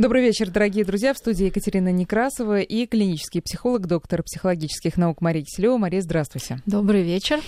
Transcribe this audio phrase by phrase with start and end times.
[0.00, 1.12] Добрый вечер, дорогие друзья.
[1.12, 5.76] В студии Екатерина Некрасова и клинический психолог, доктор психологических наук Мария Киселева.
[5.76, 6.62] Мария, здравствуйте.
[6.64, 7.38] Добрый вечер.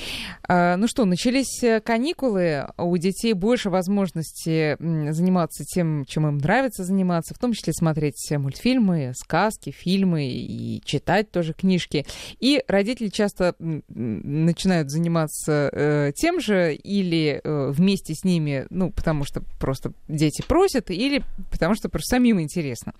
[0.46, 2.67] А, ну что, начались э, каникулы.
[2.76, 9.14] У детей больше возможности заниматься тем, чем им нравится заниматься, в том числе смотреть мультфильмы,
[9.16, 12.05] сказки, фильмы и читать тоже книжки.
[12.39, 13.55] И родители часто
[13.89, 20.43] начинают заниматься э, тем же или э, вместе с ними, ну, потому что просто дети
[20.46, 22.93] просят, или потому что просто самим интересно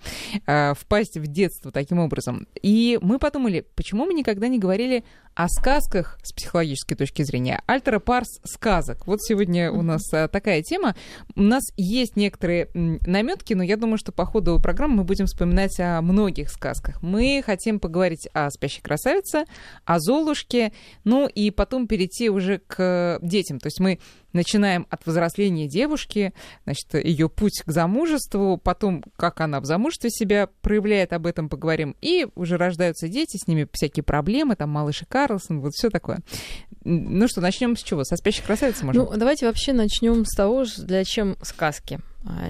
[0.47, 2.47] э, впасть в детство таким образом.
[2.61, 5.03] И мы подумали, почему мы никогда не говорили
[5.35, 7.61] о сказках с психологической точки зрения.
[7.65, 9.07] Альтера парс сказок.
[9.07, 10.95] Вот сегодня у нас а, такая тема.
[11.35, 15.79] У нас есть некоторые наметки, но я думаю, что по ходу программы мы будем вспоминать
[15.79, 17.01] о многих сказках.
[17.01, 19.45] Мы хотим поговорить о «Спящей красавице»,
[19.85, 20.71] о «Золушке»,
[21.03, 23.59] ну и потом перейти уже к детям.
[23.59, 23.99] То есть мы
[24.33, 26.33] начинаем от взросления девушки,
[26.65, 31.95] значит, ее путь к замужеству, потом, как она в замужестве себя проявляет, об этом поговорим,
[32.01, 36.19] и уже рождаются дети, с ними всякие проблемы, там малыш и Карлсон, вот все такое.
[36.83, 38.03] Ну что, начнем с чего?
[38.03, 39.03] Со спящей красавицы, можно?
[39.03, 41.99] Ну, давайте вообще начнем с того, для чем сказки.
[42.25, 42.49] А,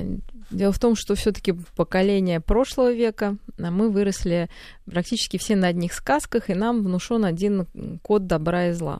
[0.52, 4.50] дело в том, что все-таки поколение прошлого века, а мы выросли
[4.86, 7.68] практически все на одних сказках, и нам внушен один
[8.02, 9.00] код добра и зла.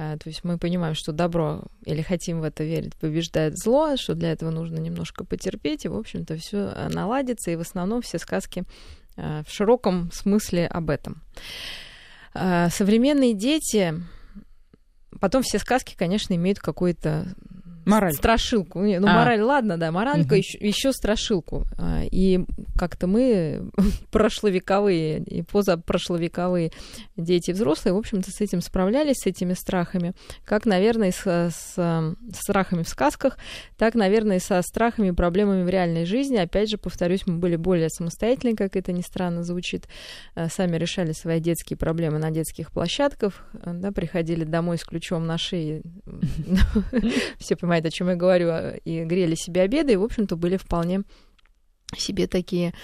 [0.00, 4.14] А, то есть мы понимаем, что добро, или хотим в это верить, побеждает зло, что
[4.14, 8.62] для этого нужно немножко потерпеть, и, в общем-то, все наладится, и в основном все сказки
[9.16, 11.24] в широком смысле об этом.
[12.32, 13.92] Современные дети,
[15.18, 17.34] потом все сказки, конечно, имеют какой-то
[17.88, 18.12] Мораль.
[18.12, 18.80] Страшилку.
[18.80, 19.12] Ну, а.
[19.12, 20.36] мораль, ладно, да, моралька, угу.
[20.36, 21.64] еще, еще страшилку.
[21.78, 22.40] А, и
[22.76, 23.70] как-то мы,
[24.10, 26.70] прошловековые и позапрошловековые
[27.16, 30.12] дети и взрослые, в общем-то, с этим справлялись, с этими страхами.
[30.44, 33.38] Как, наверное, с, с, с страхами в сказках,
[33.76, 36.36] так, наверное, и со страхами и проблемами в реальной жизни.
[36.36, 39.88] Опять же, повторюсь, мы были более самостоятельны, как это ни странно звучит.
[40.34, 45.38] А, сами решали свои детские проблемы на детских площадках, да, приходили домой с ключом на
[45.38, 45.82] шее.
[47.38, 50.36] Все понимают, понимает, о чем я говорю, а, и грели себе обеды, и, в общем-то,
[50.36, 51.02] были вполне
[51.96, 52.74] себе такие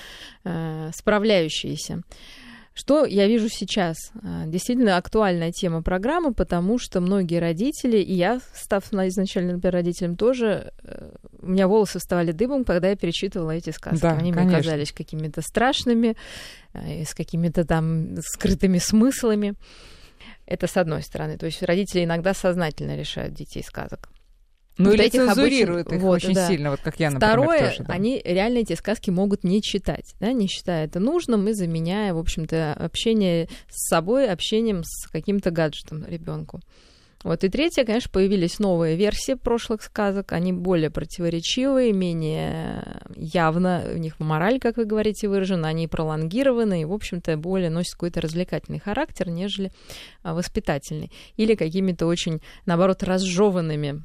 [0.44, 2.02] э, справляющиеся.
[2.76, 3.96] Что я вижу сейчас?
[4.22, 10.16] А, действительно актуальная тема программы, потому что многие родители, и я, став изначально, например, родителем
[10.16, 14.02] тоже, э, у меня волосы вставали дыбом, когда я перечитывала эти сказки.
[14.02, 14.42] Да, Они конечно.
[14.42, 16.16] мне казались какими-то страшными,
[16.72, 19.54] э, с какими-то там скрытыми смыслами.
[20.46, 21.36] Это с одной стороны.
[21.36, 24.08] То есть родители иногда сознательно решают детей сказок.
[24.76, 25.98] Ну вот или цензурируют обычных...
[25.98, 26.48] их вот, очень да.
[26.48, 27.94] сильно, вот как я, например, Второе, тоже, да.
[27.94, 32.18] они реально эти сказки могут не читать, да, не считая это нужным и заменяя, в
[32.18, 36.60] общем-то, общение с собой общением с каким-то гаджетом ребенку.
[37.24, 37.42] Вот.
[37.42, 40.32] И третье, конечно, появились новые версии прошлых сказок.
[40.32, 46.84] Они более противоречивые, менее явно, у них мораль, как вы говорите, выражена, они пролонгированы и,
[46.84, 49.72] в общем-то, более носят какой-то развлекательный характер, нежели
[50.22, 51.10] а, воспитательный.
[51.36, 54.02] Или какими-то очень, наоборот, разжеванными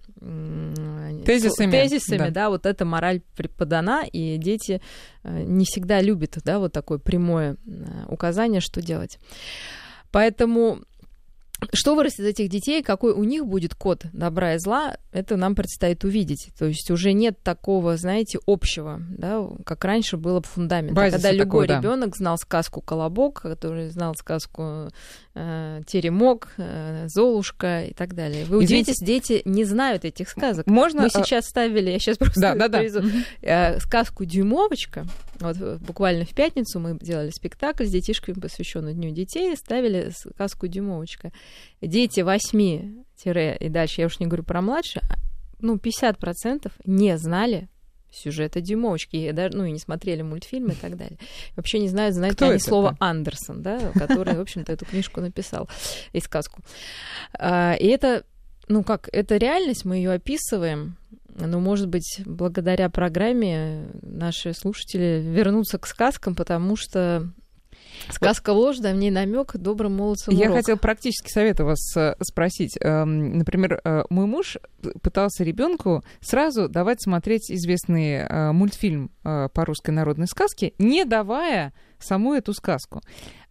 [1.25, 2.30] тезисами, тезисами да.
[2.30, 4.81] да, вот эта мораль преподана, и дети
[5.24, 9.19] э, не всегда любят, да, вот такое прямое э, указание, что делать.
[10.12, 10.80] Поэтому
[11.73, 15.55] что вырастет из этих детей, какой у них будет код добра и зла, это нам
[15.55, 16.49] предстоит увидеть.
[16.57, 20.97] То есть уже нет такого, знаете, общего, да, как раньше было фундамент.
[20.97, 22.17] Когда любой такого, ребенок да.
[22.17, 24.89] знал сказку Колобок, который знал сказку
[25.35, 28.45] э, Теремок, э, Золушка и так далее.
[28.45, 28.91] Вы Извините.
[28.91, 30.67] удивитесь, дети не знают этих сказок.
[30.67, 31.01] Можно?
[31.01, 33.01] Мы а сейчас ставили, я сейчас просто да, да, да.
[33.41, 35.05] Э, сказку Дюймовочка.
[35.39, 41.31] Вот буквально в пятницу мы делали спектакль с детишками, посвященный Дню детей, ставили сказку Дюймовочка.
[41.81, 45.16] Дети 8 и дальше, я уж не говорю про младше, а,
[45.59, 47.67] ну, 50% не знали
[48.11, 51.17] сюжета Дюймовочки, и даже, ну, и не смотрели мультфильмы и так далее.
[51.56, 55.69] Вообще не знают, знают ли они слово Андерсон, да, который, в общем-то, эту книжку написал
[56.13, 56.61] и сказку.
[57.33, 58.23] А, и это,
[58.67, 60.97] ну как, это реальность, мы ее описываем,
[61.47, 67.31] но, может быть, благодаря программе наши слушатели вернутся к сказкам, потому что
[68.09, 72.77] Сказка ложь, да, в ней намек добрым молодцам Я хотела практически совета вас э, спросить.
[72.81, 74.57] Эм, например, э, мой муж
[75.01, 82.33] пытался ребенку сразу давать смотреть известный э, мультфильм по русской народной сказке, не давая саму
[82.33, 83.01] эту сказку.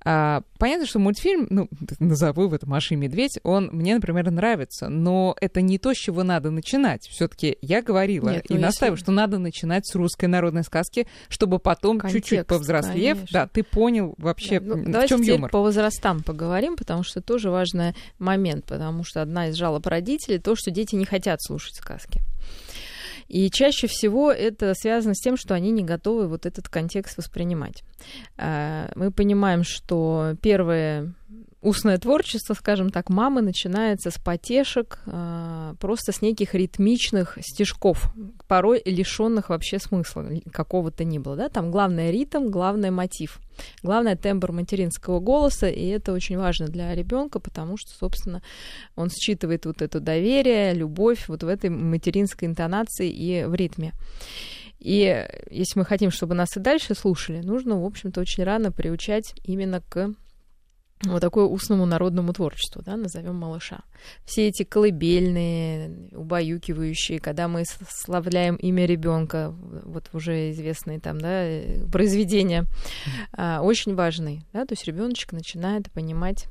[0.05, 1.69] А, понятно, что мультфильм, ну,
[1.99, 6.23] назову его «Маша и медведь», он мне, например, нравится, но это не то, с чего
[6.23, 7.03] надо начинать.
[7.09, 9.05] все таки я говорила Нет, и ну, настаиваю, если...
[9.05, 13.41] что надо начинать с русской народной сказки, чтобы потом Контекст, чуть-чуть повзрослев, конечно.
[13.41, 15.50] да, ты понял вообще, да, ну, в чем юмор.
[15.50, 20.55] по возрастам поговорим, потому что тоже важный момент, потому что одна из жалоб родителей то,
[20.55, 22.21] что дети не хотят слушать сказки.
[23.28, 27.82] И чаще всего это связано с тем, что они не готовы вот этот контекст воспринимать.
[28.36, 31.14] А, мы понимаем, что первое
[31.60, 38.12] устное творчество, скажем так, мамы начинается с потешек, а, просто с неких ритмичных стежков,
[38.46, 41.37] порой лишенных вообще смысла какого-то ни было.
[41.37, 41.49] Да?
[41.49, 43.40] Там главное ритм, главное мотив,
[43.82, 48.43] главное тембр материнского голоса, и это очень важно для ребенка, потому что, собственно,
[48.94, 53.94] он считывает вот это доверие, любовь вот в этой материнской интонации и в ритме.
[54.78, 59.34] И если мы хотим, чтобы нас и дальше слушали, нужно, в общем-то, очень рано приучать
[59.43, 60.14] именно к
[61.05, 63.81] вот такое устному народному творчеству, да, назовем малыша.
[64.25, 69.55] Все эти колыбельные, убаюкивающие, когда мы славляем имя ребенка,
[69.85, 71.45] вот уже известные там, да,
[71.91, 72.65] произведения,
[73.37, 73.61] mm-hmm.
[73.61, 76.47] очень важный, да, то есть ребеночек начинает понимать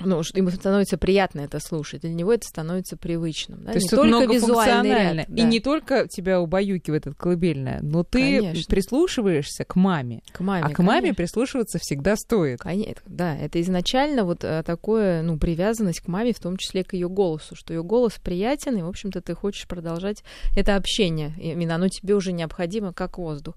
[0.00, 3.64] ну, ему становится приятно это слушать, для него это становится привычным.
[3.64, 3.72] Да?
[3.72, 5.42] То есть не только визуальный ряд, да.
[5.42, 8.64] И не только тебя убаюкивает это колыбельное, но ты конечно.
[8.68, 10.22] прислушиваешься к маме.
[10.32, 10.84] К маме, а к конечно.
[10.84, 12.60] маме прислушиваться всегда стоит.
[12.60, 16.94] Конечно, да, это изначально вот э, такое, ну, привязанность к маме, в том числе к
[16.94, 20.22] ее голосу, что ее голос приятен, и, в общем-то, ты хочешь продолжать
[20.56, 21.32] это общение.
[21.38, 23.56] Именно оно тебе уже необходимо, как воздух.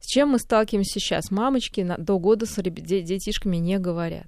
[0.00, 1.30] С чем мы сталкиваемся сейчас?
[1.30, 4.26] Мамочки до года с детишками не говорят.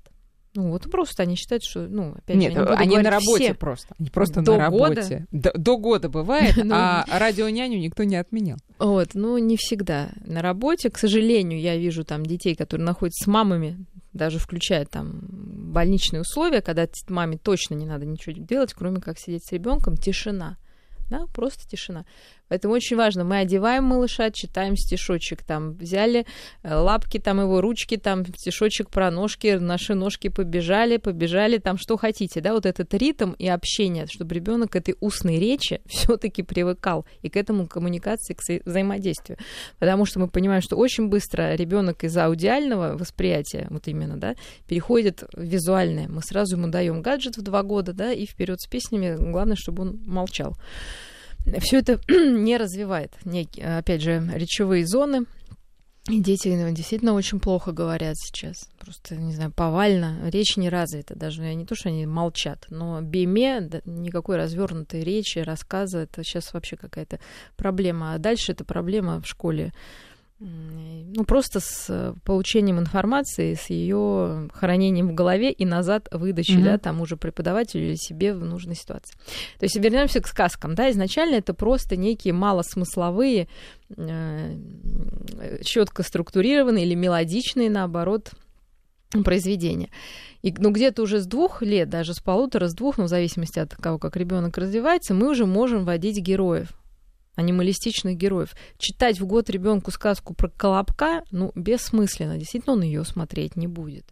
[0.56, 3.54] Ну, вот просто они считают, что, ну, опять Нет, же, они, они на работе все.
[3.54, 3.94] просто.
[3.98, 5.26] Они просто до на работе.
[5.30, 5.52] Года?
[5.52, 8.58] До, до года бывает, ну, а радионяню никто не отменял.
[8.78, 10.10] Вот, ну, не всегда.
[10.24, 15.22] На работе, к сожалению, я вижу там детей, которые находятся с мамами, даже включая там
[15.28, 20.56] больничные условия, когда маме точно не надо ничего делать, кроме как сидеть с ребенком, тишина.
[21.10, 22.06] Да, просто тишина.
[22.48, 26.26] Поэтому очень важно, мы одеваем малыша, читаем стишочек, там взяли
[26.62, 31.96] э, лапки, там его ручки, там стишочек про ножки, наши ножки побежали, побежали, там что
[31.96, 37.06] хотите, да, вот этот ритм и общение, чтобы ребенок к этой устной речи все-таки привыкал
[37.22, 39.38] и к этому коммуникации, к взаимодействию.
[39.78, 44.34] Потому что мы понимаем, что очень быстро ребенок из аудиального восприятия, вот именно, да,
[44.68, 46.08] переходит в визуальное.
[46.08, 49.82] Мы сразу ему даем гаджет в два года, да, и вперед с песнями, главное, чтобы
[49.82, 50.54] он молчал
[51.60, 53.12] все это не развивает,
[53.62, 55.26] опять же, речевые зоны.
[56.10, 58.68] И дети ну, действительно очень плохо говорят сейчас.
[58.78, 60.28] Просто, не знаю, повально.
[60.28, 61.16] Речь не развита.
[61.16, 66.76] Даже не то, что они молчат, но биме никакой развернутой речи, рассказа, это сейчас вообще
[66.76, 67.20] какая-то
[67.56, 68.12] проблема.
[68.12, 69.72] А дальше это проблема в школе
[70.40, 76.64] ну, просто с э, получением информации, с ее хранением в голове и назад выдачей, mm-hmm.
[76.64, 79.14] да, тому же преподавателю или себе в нужной ситуации.
[79.58, 83.48] То есть вернемся к сказкам, да, изначально это просто некие малосмысловые,
[83.96, 84.58] э,
[85.62, 88.32] четко структурированные или мелодичные, наоборот,
[89.24, 89.90] произведения.
[90.42, 93.60] И ну, где-то уже с двух лет, даже с полутора, с двух, ну, в зависимости
[93.60, 96.70] от того, как ребенок развивается, мы уже можем вводить героев
[97.36, 98.54] анималистичных героев.
[98.78, 102.38] Читать в год ребенку сказку про колобка, ну, бессмысленно.
[102.38, 104.06] Действительно, он ее смотреть не будет.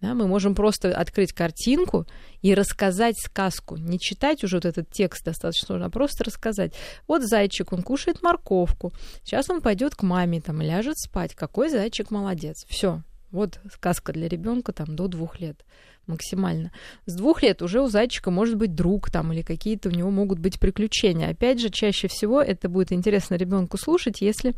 [0.00, 2.06] Да, мы можем просто открыть картинку
[2.40, 3.76] и рассказать сказку.
[3.76, 6.72] Не читать уже вот этот текст достаточно сложно, а просто рассказать.
[7.06, 8.94] Вот зайчик, он кушает морковку.
[9.22, 11.34] Сейчас он пойдет к маме, там, ляжет спать.
[11.34, 12.64] Какой зайчик молодец.
[12.66, 13.02] Все.
[13.30, 15.64] Вот сказка для ребенка там до двух лет
[16.06, 16.72] максимально.
[17.06, 20.38] С двух лет уже у зайчика может быть друг там или какие-то у него могут
[20.38, 21.30] быть приключения.
[21.30, 24.54] Опять же, чаще всего это будет интересно ребенку слушать, если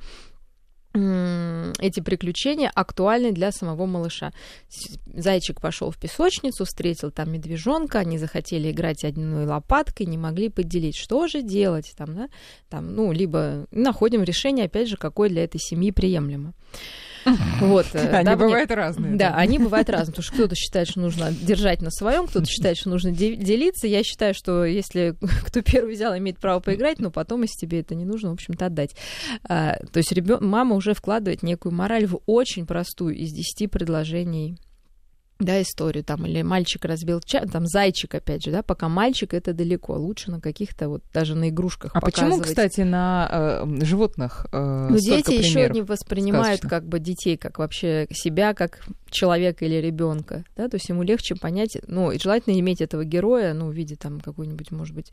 [0.94, 4.30] эти приключения актуальны для самого малыша.
[5.06, 10.96] Зайчик пошел в песочницу, встретил там медвежонка, они захотели играть одной лопаткой, не могли поделить.
[10.96, 12.28] Что же делать там, да?
[12.68, 16.52] Там, ну, либо находим решение, опять же, какое для этой семьи приемлемо.
[17.60, 18.76] Вот, э, они да, бывают мне...
[18.76, 19.16] разные.
[19.16, 22.76] Да, они бывают разные, потому что кто-то считает, что нужно держать на своем, кто-то считает,
[22.76, 23.86] что нужно делиться.
[23.86, 27.94] Я считаю, что если кто первый взял, имеет право поиграть, но потом, если тебе это
[27.94, 28.96] не нужно, в общем-то, отдать.
[29.44, 30.38] А, то есть ребё...
[30.40, 34.58] мама уже вкладывает некую мораль в очень простую из 10 предложений
[35.44, 39.52] да, историю, там, или мальчик разбил чай, там, зайчик, опять же, да, пока мальчик, это
[39.52, 44.86] далеко, лучше на каких-то вот, даже на игрушках А почему, кстати, на э, животных э,
[44.90, 46.70] Ну, дети еще не воспринимают сказочных.
[46.70, 48.80] как бы детей, как вообще себя, как
[49.12, 53.54] человека или ребенка, да, то есть ему легче понять, ну, и желательно иметь этого героя,
[53.54, 55.12] ну, в виде там какой-нибудь, может быть,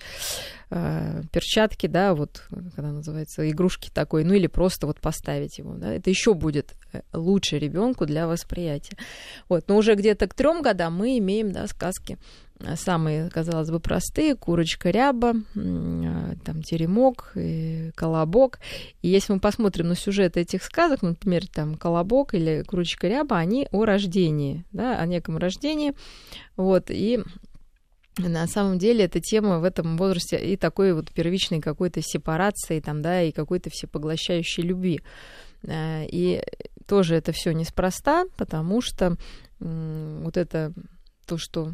[0.72, 2.44] э, перчатки, да, вот,
[2.76, 7.02] когда называется, игрушки такой, ну, или просто вот поставить его, да, это еще будет э,
[7.14, 8.98] лучше ребенку для восприятия.
[9.48, 12.18] Вот, но уже где-то к трем годам мы имеем, да, сказки
[12.76, 18.60] самые, казалось бы, простые, курочка ряба, а, там теремок, и колобок.
[19.02, 23.68] И если мы посмотрим на сюжет этих сказок, например, там колобок или курочка ряба, они
[23.72, 25.94] о рождении, да, о неком рождении,
[26.58, 27.20] вот, и
[28.18, 33.02] на самом деле эта тема в этом возрасте и такой вот первичной какой-то сепарации там,
[33.02, 35.00] да, и какой-то всепоглощающей любви.
[35.64, 36.44] Э, и
[36.88, 39.16] тоже это все неспроста, потому что
[39.60, 40.74] вот это
[41.26, 41.74] то, что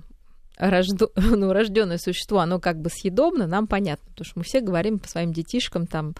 [0.57, 4.99] рождо, ну, рожденное существо, оно как бы съедобно, нам понятно, потому что мы все говорим
[4.99, 6.15] по своим детишкам там,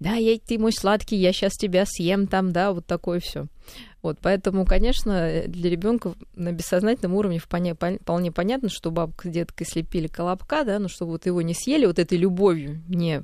[0.00, 3.46] да, я, ты мой сладкий, я сейчас тебя съем там, да, вот такое все.
[4.00, 9.66] Вот, поэтому, конечно, для ребенка на бессознательном уровне вполне, вполне понятно, что бабка с деткой
[9.66, 13.22] слепили колобка, да, но чтобы вот его не съели вот этой любовью, не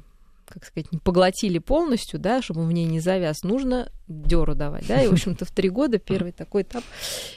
[0.54, 4.86] как сказать, не поглотили полностью, да, чтобы он в ней не завяз, нужно дёру давать,
[4.86, 6.84] да, и, в общем-то, в три года первый такой этап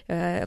[0.07, 0.45] э,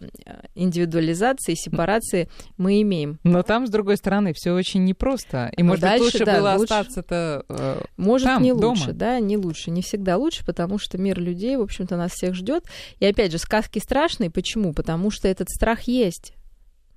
[0.55, 3.19] индивидуализации, сепарации мы имеем.
[3.25, 6.53] Но там, с другой стороны, все очень непросто, и, может Дальше, быть, лучше да, было
[6.53, 8.69] лучше, остаться-то э, Может, там, не дома.
[8.69, 12.35] лучше, да, не лучше, не всегда лучше, потому что мир людей, в общем-то, нас всех
[12.35, 12.65] ждет.
[13.01, 14.73] И, опять же, сказки страшные, почему?
[14.73, 16.35] Потому что этот страх есть,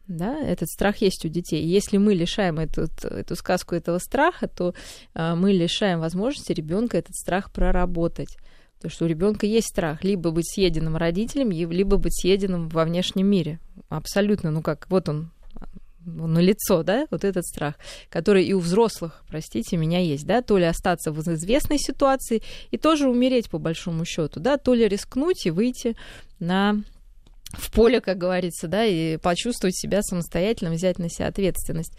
[0.07, 1.65] да, этот страх есть у детей.
[1.65, 4.73] Если мы лишаем эту, эту сказку этого страха, то
[5.13, 8.37] а, мы лишаем возможности ребенка этот страх проработать.
[8.75, 13.27] Потому что у ребенка есть страх либо быть съеденным родителем, либо быть съеденным во внешнем
[13.27, 13.59] мире.
[13.87, 15.31] Абсолютно, ну как, вот он
[16.05, 17.75] на лицо, да, вот этот страх,
[18.09, 22.41] который и у взрослых, простите, меня есть, да, то ли остаться в известной ситуации
[22.71, 25.95] и тоже умереть по большому счету, да, то ли рискнуть и выйти
[26.39, 26.83] на
[27.53, 31.93] в поле, как говорится, да, и почувствовать себя самостоятельно, взять на себя ответственность.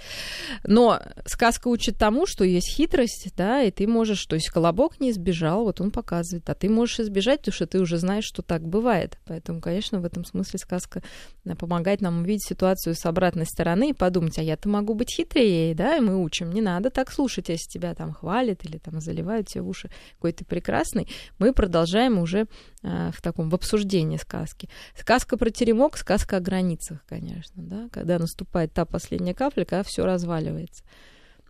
[0.65, 5.11] Но сказка учит тому, что есть хитрость, да, и ты можешь, то есть колобок не
[5.11, 8.67] избежал, вот он показывает, а ты можешь избежать, потому что ты уже знаешь, что так
[8.67, 9.19] бывает.
[9.27, 11.03] Поэтому, конечно, в этом смысле сказка
[11.45, 15.75] э, помогает нам увидеть ситуацию с обратной стороны и подумать, а я-то могу быть хитрее,
[15.75, 16.51] да, и мы учим.
[16.51, 20.33] Не надо так слушать, если тебя там хвалят или там заливают тебе в уши, какой
[20.33, 21.09] ты прекрасный.
[21.39, 22.47] Мы продолжаем уже
[22.85, 24.69] в таком, в обсуждении сказки.
[24.95, 30.05] Сказка про теремок сказка о границах, конечно, да, когда наступает та последняя капля, когда все
[30.05, 30.85] разваливается.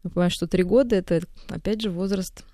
[0.03, 2.45] Мы понимаем, что три года это, опять же, возраст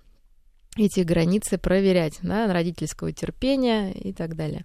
[0.76, 4.64] эти границы проверять, да, родительского терпения и так далее.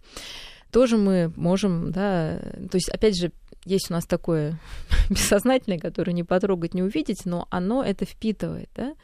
[0.71, 2.37] Тоже мы можем, да,
[2.69, 3.31] то есть, опять же,
[3.65, 4.59] есть у нас такое
[5.09, 8.95] бессознательное, которое не потрогать, не увидеть, но оно это впитывает, да,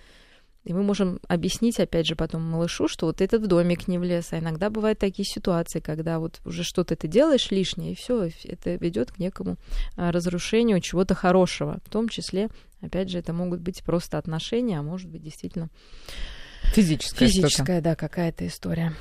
[0.63, 4.31] и мы можем объяснить, опять же, потом малышу, что вот этот домик не влез.
[4.31, 8.75] А иногда бывают такие ситуации, когда вот уже что-то ты делаешь лишнее, и все, это
[8.75, 9.57] ведет к некому
[9.97, 11.79] а, разрушению чего-то хорошего.
[11.83, 12.49] В том числе,
[12.81, 15.69] опять же, это могут быть просто отношения, а может быть действительно
[16.73, 18.93] физическая, физическая да, какая-то история.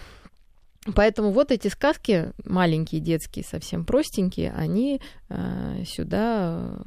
[0.94, 6.80] Поэтому вот эти сказки, маленькие, детские, совсем простенькие, они э, сюда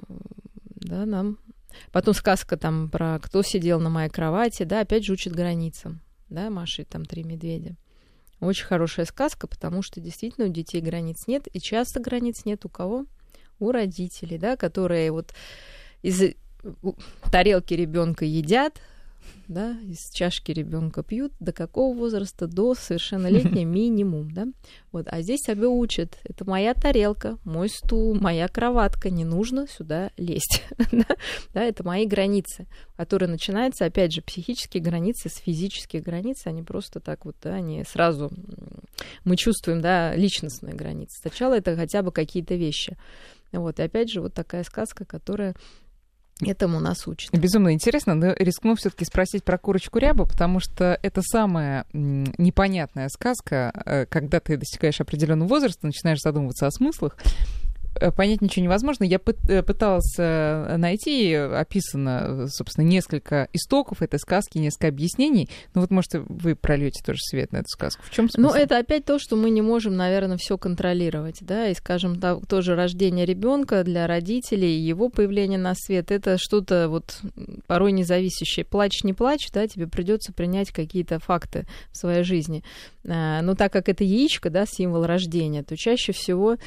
[0.84, 1.38] да, нам
[1.92, 6.50] Потом сказка там про кто сидел на моей кровати, да, опять же учит границам, да,
[6.50, 7.76] Маши, там три медведя.
[8.40, 12.70] Очень хорошая сказка, потому что действительно у детей границ нет, и часто границ нет у
[12.70, 13.06] кого?
[13.60, 15.34] У родителей, да, которые вот
[16.02, 16.34] из
[17.32, 18.82] тарелки ребенка едят,
[19.48, 22.48] да, из чашки ребенка пьют, до какого возраста?
[22.48, 24.48] До совершеннолетия минимум, да.
[24.92, 30.12] Вот, а здесь себя учат, это моя тарелка, мой стул, моя кроватка, не нужно сюда
[30.18, 30.64] лезть,
[31.54, 37.00] да, это мои границы, которые начинаются, опять же, психические границы с физических границ, они просто
[37.00, 38.32] так вот, да, они сразу,
[39.24, 41.20] мы чувствуем, да, личностные границы.
[41.22, 42.98] Сначала это хотя бы какие-то вещи.
[43.52, 45.56] Вот, и опять же, вот такая сказка, которая
[46.42, 47.32] этому нас учат.
[47.32, 53.72] Безумно интересно, но рискну все-таки спросить про курочку рябу, потому что это самая непонятная сказка,
[53.86, 57.18] э, когда ты достигаешь определенного возраста, начинаешь задумываться о смыслах.
[58.00, 59.04] Э, понять ничего невозможно.
[59.04, 65.50] Я э, пыталась э, найти, описано, собственно, несколько истоков этой сказки, несколько объяснений.
[65.74, 68.04] Ну вот, может, вы прольете тоже свет на эту сказку.
[68.04, 68.50] В чем смысл?
[68.50, 72.76] Ну, это опять то, что мы не можем, наверное, все контролировать, да, и, скажем, тоже
[72.76, 77.20] рождение ребенка для родителей, его появление на свет, это что-то вот
[77.68, 78.66] порой независящее.
[78.66, 82.64] Плачь, не плачь, да, тебе придется принять какие-то факты в своей жизни.
[83.04, 86.58] Но так как это яичко, да, символ рождения, то чаще всего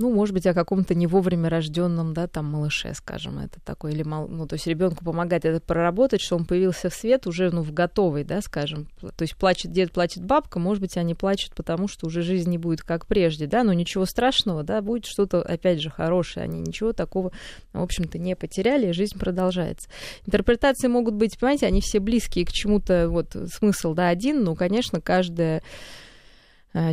[0.00, 4.02] ну, может быть, о каком-то не вовремя рожденном, да, там, малыше, скажем, это такой, или,
[4.02, 7.60] мал, ну, то есть ребенку помогать это проработать, что он появился в свет уже, ну,
[7.60, 11.86] в готовый, да, скажем, то есть плачет дед, плачет бабка, может быть, они плачут, потому
[11.86, 15.82] что уже жизнь не будет как прежде, да, но ничего страшного, да, будет что-то, опять
[15.82, 17.30] же, хорошее, они ничего такого,
[17.74, 19.90] в общем-то, не потеряли, и жизнь продолжается.
[20.24, 25.02] Интерпретации могут быть, понимаете, они все близкие к чему-то, вот, смысл, да, один, но, конечно,
[25.02, 25.62] каждая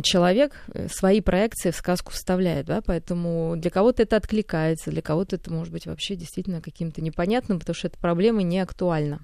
[0.02, 5.36] человек э, свои проекции в сказку вставляет, да, поэтому для кого-то это откликается, для кого-то
[5.36, 9.20] это может быть вообще действительно каким-то непонятным, потому что эта проблема не актуальна.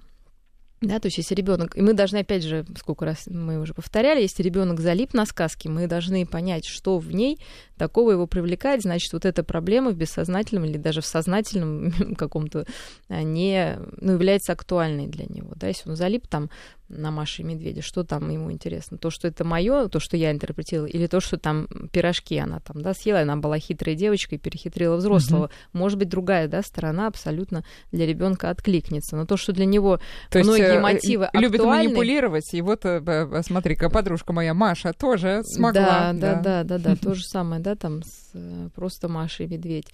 [0.81, 4.21] Да, то есть если ребенок, и мы должны, опять же, сколько раз мы уже повторяли,
[4.21, 7.41] если ребенок залип на сказке, мы должны понять, что в ней
[7.79, 12.67] такого его привлекает, значит, вот эта проблема в бессознательном или даже в сознательном каком-то
[13.09, 15.53] а, не ну, является актуальной для него.
[15.57, 16.51] Да, если он залип там
[16.97, 18.99] на Маше и Медведе, что там ему интересно?
[18.99, 22.83] То, что это мое, то, что я интерпретировала, или то, что там пирожки она там,
[22.83, 25.47] да, съела, она была хитрой девочкой и перехитрила взрослого.
[25.47, 25.79] Mm-hmm.
[25.79, 29.17] Может быть, другая, да, сторона абсолютно для ребенка откликнется.
[29.17, 31.85] Но то, что для него то многие есть, э, мотивы любит актуальны...
[31.85, 36.13] манипулировать, и вот, э, смотри-ка, подружка моя Маша тоже смогла.
[36.13, 39.89] Да, да, да, да, да, то же самое, да, там с э, просто Машей Медведь.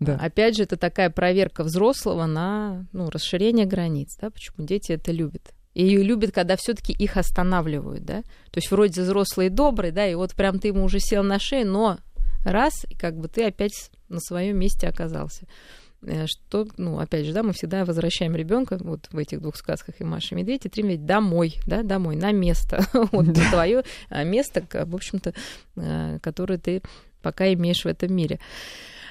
[0.00, 0.16] Да.
[0.16, 5.52] Опять же, это такая проверка взрослого на ну, расширение границ, да, почему дети это любят.
[5.78, 8.22] И ее любят, когда все-таки их останавливают, да.
[8.50, 11.38] То есть вроде взрослый и добрый, да, и вот прям ты ему уже сел на
[11.38, 11.98] шею, но
[12.44, 15.46] раз, и как бы ты опять на своем месте оказался.
[16.02, 19.94] Э, что, ну, опять же, да, мы всегда возвращаем ребенка вот в этих двух сказках
[20.00, 22.84] и Маша и Медведь, и три домой, да, домой, на место.
[23.12, 25.32] вот твое а, место, в общем-то,
[25.76, 26.82] э, которое ты
[27.22, 28.40] пока имеешь в этом мире.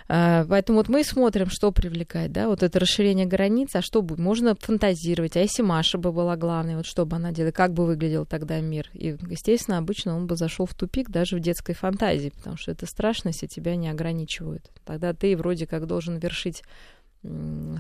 [0.10, 4.20] А, поэтому вот мы смотрим, что привлекает, да, вот это расширение границ, а что будет,
[4.20, 7.86] можно фантазировать, а если Маша бы была главной, вот что бы она делала, как бы
[7.86, 8.90] выглядел тогда мир.
[8.94, 12.86] И, естественно, обычно он бы зашел в тупик даже в детской фантазии, потому что это
[12.86, 14.72] страшно, если тебя не ограничивают.
[14.86, 16.64] Тогда ты вроде как должен вершить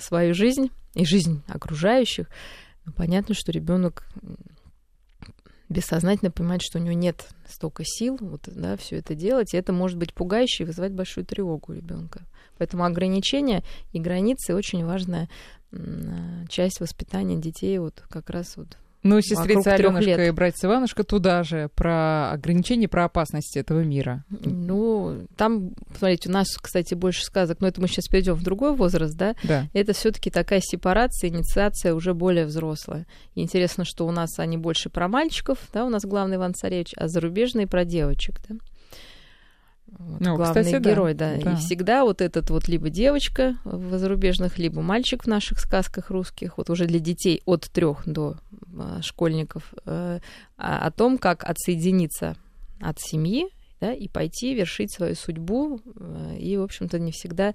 [0.01, 2.27] свою жизнь и жизнь окружающих.
[2.95, 4.03] понятно, что ребенок
[5.69, 9.73] бессознательно понимает, что у него нет столько сил вот, да, все это делать, и это
[9.73, 12.21] может быть пугающе и вызывать большую тревогу у ребенка.
[12.57, 15.29] Поэтому ограничения и границы очень важная
[16.49, 21.69] часть воспитания детей вот как раз вот ну, сестрица Аленушка и братец Иванушка туда же,
[21.75, 24.23] про ограничения, про опасности этого мира.
[24.29, 28.75] Ну, там, смотрите, у нас, кстати, больше сказок, но это мы сейчас перейдем в другой
[28.75, 29.35] возраст, да?
[29.43, 29.67] Да.
[29.73, 33.05] Это все таки такая сепарация, инициация уже более взрослая.
[33.35, 37.07] Интересно, что у нас они больше про мальчиков, да, у нас главный Иван Царевич, а
[37.07, 38.55] зарубежные про девочек, да?
[39.99, 41.35] Вот, ну, главный кстати, герой, да.
[41.37, 41.53] да.
[41.53, 46.57] И всегда вот этот вот либо девочка в зарубежных, либо мальчик в наших сказках русских,
[46.57, 48.35] вот уже для детей от трех до
[48.77, 50.19] а, школьников, а,
[50.57, 52.35] о том, как отсоединиться
[52.81, 53.47] от семьи,
[53.79, 57.53] да, и пойти вершить свою судьбу, а, и, в общем-то, не всегда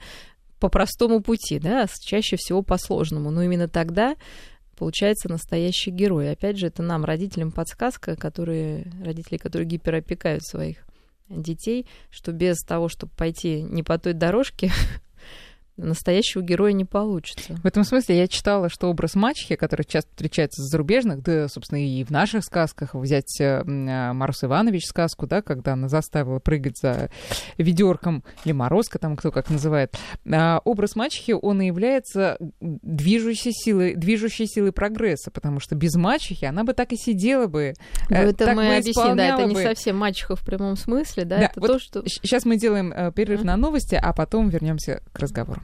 [0.58, 3.30] по простому пути, да, чаще всего по сложному.
[3.30, 4.14] Но именно тогда
[4.78, 6.30] получается настоящий герой.
[6.30, 10.84] Опять же, это нам, родителям, подсказка, которые, родители, которые гиперопекают своих
[11.28, 14.70] детей, что без того, чтобы пойти не по той дорожке,
[15.76, 17.54] настоящего героя не получится.
[17.62, 21.84] В этом смысле я читала, что образ мачехи, который часто встречается в зарубежных, да, собственно,
[21.84, 26.78] и в наших сказках, взять э, э, Марус Иванович сказку, да, когда она заставила прыгать
[26.78, 27.10] за
[27.56, 29.96] ведерком, или Морозка, там кто как называет,
[30.30, 36.44] а образ мачехи, он и является движущей силой, движущей силой прогресса, потому что без мачехи
[36.44, 37.74] она бы так и сидела бы.
[38.10, 41.44] Ну, это так мы объясним, да, это не совсем мачеха в прямом смысле, да, да
[41.46, 42.02] это вот то, что...
[42.06, 45.61] Сейчас мы делаем перерыв на новости, а потом вернемся к разговору.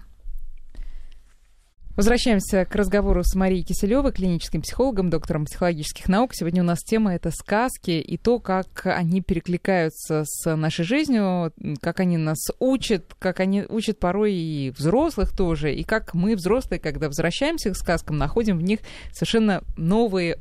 [1.99, 6.31] Возвращаемся к разговору с Марией Киселевой, клиническим психологом, доктором психологических наук.
[6.33, 11.99] Сегодня у нас тема это сказки и то, как они перекликаются с нашей жизнью, как
[11.99, 17.09] они нас учат, как они учат порой и взрослых тоже, и как мы, взрослые, когда
[17.09, 18.79] возвращаемся к сказкам, находим в них
[19.11, 20.39] совершенно новые,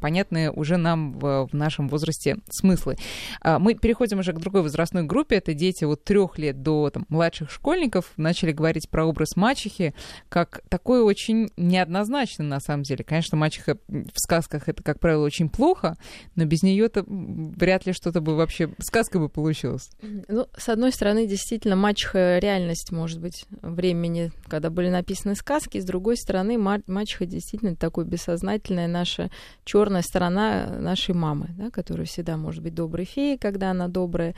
[0.00, 2.96] понятные уже нам в, нашем возрасте смыслы.
[3.40, 5.34] А, мы переходим уже к другой возрастной группе.
[5.34, 8.12] Это дети от трех лет до там, младших школьников.
[8.16, 9.94] Начали говорить про образ мачехи,
[10.28, 13.02] как такой такой очень неоднозначный, на самом деле.
[13.02, 15.96] Конечно, мачеха в сказках это, как правило, очень плохо,
[16.34, 19.88] но без нее то вряд ли что-то бы вообще сказка бы получилась.
[20.28, 25.84] Ну, с одной стороны, действительно, мачеха реальность, может быть, времени, когда были написаны сказки, с
[25.84, 29.30] другой стороны, мачеха действительно такой бессознательная наша
[29.64, 34.34] черная сторона нашей мамы, да, которая всегда может быть доброй феей, когда она добрая,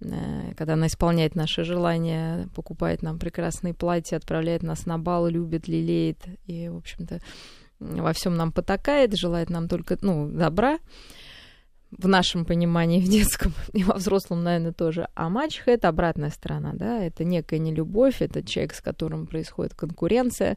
[0.00, 6.18] когда она исполняет наши желания, покупает нам прекрасные платья, отправляет нас на бал, любит, лелеет
[6.46, 7.20] и, в общем-то,
[7.80, 10.78] во всем нам потакает, желает нам только, ну, добра
[11.90, 15.08] в нашем понимании, в детском и во взрослом, наверное, тоже.
[15.14, 20.56] А мачеха— это обратная сторона, да, это некая нелюбовь, это человек, с которым происходит конкуренция,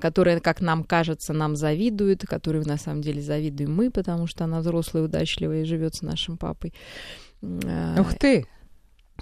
[0.00, 4.60] которая, как нам кажется, нам завидует, которой на самом деле завидуем мы, потому что она
[4.60, 6.74] взрослая, удачливая и живет с нашим папой.
[7.40, 8.46] Ух ты!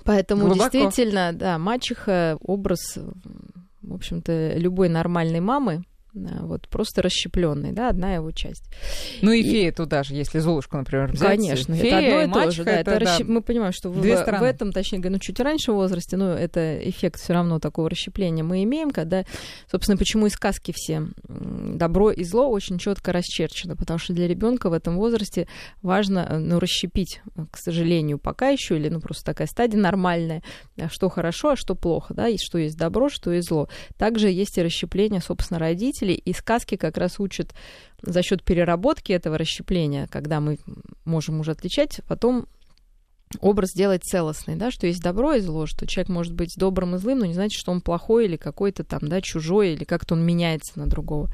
[0.05, 0.71] Поэтому Глубоко.
[0.71, 2.99] действительно, да, мачеха образ,
[3.83, 5.83] в общем-то, любой нормальной мамы,
[6.17, 8.65] вот просто расщепленный, да, одна его часть.
[9.23, 11.37] Ну и, и фея туда же, если Золушку, например, взять.
[11.37, 13.29] Конечно, фея это одно и то же, да, это, это расщеп...
[13.29, 17.21] мы понимаем, что в, в этом, точнее говоря, ну чуть раньше возрасте, но это эффект
[17.21, 19.25] все равно такого расщепления мы имеем, когда,
[19.71, 24.71] собственно, почему и сказки все добро и зло очень четко расчерчено, потому что для ребенка
[24.71, 25.49] в этом возрасте
[25.83, 30.43] важно, э, ну, расщепить, э, к сожалению, пока еще, или, ну, просто такая стадия нормальная,
[30.91, 33.69] что хорошо, а что плохо, да, и что есть добро, что есть зло.
[33.99, 37.55] Также есть и расщепление, собственно, родителей, и сказки как раз учат
[38.03, 40.59] за счет переработки этого расщепления, когда мы
[41.05, 42.47] можем уже отличать, потом
[43.41, 46.99] образ делать целостный, да, что есть добро и зло, что человек может быть добрым и
[46.99, 50.25] злым, но не значит, что он плохой или какой-то там, да, чужой, или как-то он
[50.25, 51.31] меняется на другого.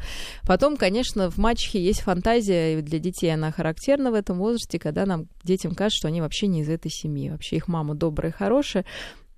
[0.47, 5.07] Потом, конечно, в мачехе есть фантазия, и для детей она характерна в этом возрасте, когда
[5.07, 8.35] нам детям кажется, что они вообще не из этой семьи, вообще их мама добрая и
[8.35, 8.85] хорошая,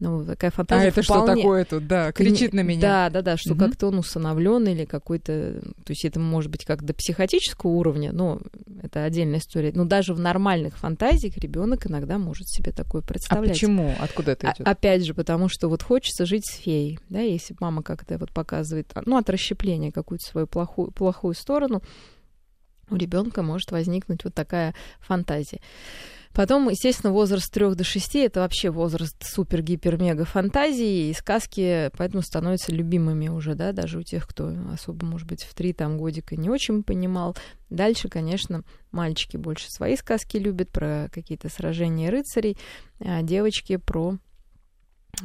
[0.04, 0.84] ну, такая фантазия.
[0.84, 1.32] А это вполне...
[1.32, 2.80] что такое тут, да, кричит на меня.
[2.80, 3.60] Да, да, да, что угу.
[3.60, 5.62] как-то он усыновлен или какой-то.
[5.62, 8.40] То есть это может быть как до психотического уровня, но
[8.82, 9.72] это отдельная история.
[9.74, 13.50] Но даже в нормальных фантазиях ребенок иногда может себе такое а представлять.
[13.50, 13.94] А почему?
[13.98, 14.66] Откуда это идет?
[14.66, 18.30] А, опять же, потому что вот хочется жить с феей, да, если мама как-то вот
[18.30, 21.82] показывает, ну, от расщепления какую-то свою плохую, плохую сторону,
[22.90, 25.60] у ребенка может возникнуть вот такая фантазия.
[26.34, 32.72] Потом, естественно, возраст 3 до 6 это вообще возраст супер-гипер-мега фантазии, и сказки поэтому становятся
[32.72, 36.50] любимыми уже, да, даже у тех, кто особо, может быть, в 3 там годика не
[36.50, 37.36] очень понимал.
[37.70, 42.58] Дальше, конечно, мальчики больше свои сказки любят про какие-то сражения рыцарей,
[42.98, 44.18] а девочки про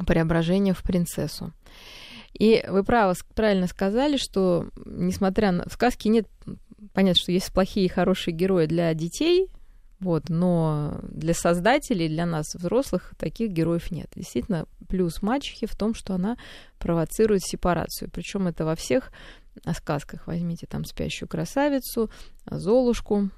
[0.06, 1.52] преображение в принцессу.
[2.32, 5.64] И вы право, правильно сказали, что несмотря на...
[5.68, 6.28] В сказке нет...
[6.94, 9.48] Понятно, что есть плохие и хорошие герои для детей,
[10.00, 14.08] вот, но для создателей, для нас, взрослых, таких героев нет.
[14.14, 16.36] Действительно, плюс мачехи в том, что она
[16.78, 18.10] провоцирует сепарацию.
[18.10, 19.12] Причем это во всех
[19.76, 20.26] сказках.
[20.26, 22.10] Возьмите там спящую красавицу,
[22.50, 23.30] Золушку,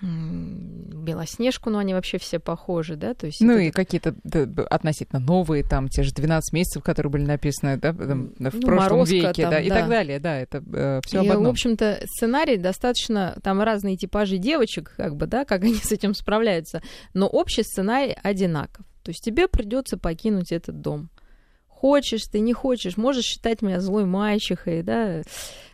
[0.00, 3.40] Белоснежку, но они вообще все похожи, да, то есть...
[3.40, 3.62] Ну это...
[3.62, 8.28] и какие-то да, относительно новые, там, те же 12 месяцев, которые были написаны, да, там,
[8.28, 11.20] в ну, прошлом Морозко, веке, там, да, да, и так далее, да, это э, все
[11.20, 11.44] об одном.
[11.44, 16.14] в общем-то, сценарий достаточно, там разные типажи девочек, как бы, да, как они с этим
[16.14, 16.82] справляются,
[17.14, 18.86] но общий сценарий одинаков.
[19.02, 21.08] То есть тебе придется покинуть этот дом.
[21.66, 25.22] Хочешь ты, не хочешь, можешь считать меня злой мальчихой, да,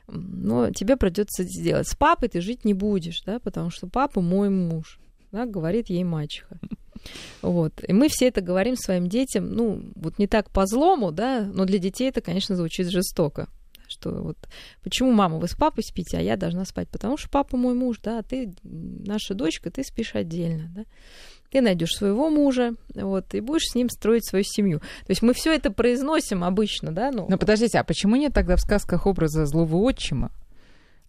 [0.06, 1.88] но тебе придется сделать.
[1.88, 4.98] С папой ты жить не будешь, да, потому что папа мой муж,
[5.32, 6.58] да, говорит ей мачеха.
[7.42, 7.72] Вот.
[7.86, 11.64] И мы все это говорим своим детям, ну, вот не так по злому, да, но
[11.64, 13.48] для детей это, конечно, звучит жестоко.
[13.86, 14.38] Что вот
[14.82, 16.88] почему мама, вы с папой спите, а я должна спать?
[16.88, 20.84] Потому что папа мой муж, да, а ты наша дочка, ты спишь отдельно, да
[21.54, 24.80] ты найдешь своего мужа, вот, и будешь с ним строить свою семью.
[24.80, 27.12] То есть мы все это произносим обычно, да?
[27.12, 30.32] Ну, Но подождите, а почему нет тогда в сказках образа злого отчима?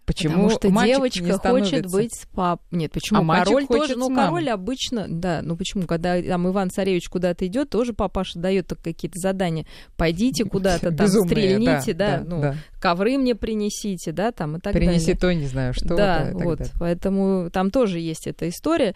[0.05, 2.61] Почему Потому что девочка хочет быть с пап.
[2.69, 3.95] Нет, почему а король тоже?
[3.95, 8.71] Ну, король обычно, да, ну почему, когда там Иван Царевич куда-то идет, тоже папаша дает
[8.83, 9.65] какие-то задания.
[9.97, 12.55] Пойдите куда-то там, Безумные, стрельните, да, да, да ну, да.
[12.79, 15.05] ковры мне принесите, да, там и так Принеси далее.
[15.05, 15.87] Принеси то, не знаю что.
[15.87, 16.73] Да, да вот, далее.
[16.79, 18.93] поэтому там тоже есть эта история.